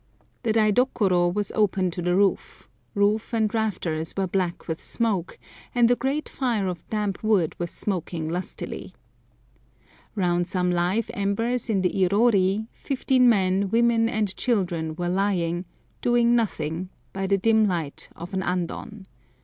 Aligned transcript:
The 0.41 0.51
daidokoro 0.51 1.31
was 1.31 1.51
open 1.51 1.91
to 1.91 2.01
the 2.01 2.15
roof, 2.15 2.67
roof 2.95 3.33
and 3.33 3.53
rafters 3.53 4.15
were 4.17 4.25
black 4.25 4.67
with 4.67 4.81
smoke, 4.81 5.37
and 5.75 5.91
a 5.91 5.95
great 5.95 6.27
fire 6.27 6.65
of 6.67 6.83
damp 6.89 7.21
wood 7.23 7.53
was 7.59 7.69
smoking 7.69 8.27
lustily. 8.27 8.95
Round 10.15 10.47
some 10.47 10.71
live 10.71 11.11
embers 11.13 11.69
in 11.69 11.81
the 11.83 11.91
irori 11.93 12.65
fifteen 12.71 13.29
men, 13.29 13.69
women, 13.69 14.09
and 14.09 14.35
children 14.35 14.95
were 14.95 15.07
lying, 15.07 15.65
doing 16.01 16.35
nothing, 16.35 16.89
by 17.13 17.27
the 17.27 17.37
dim 17.37 17.67
light 17.67 18.09
of 18.15 18.33
an 18.33 18.41
andon. 18.41 19.05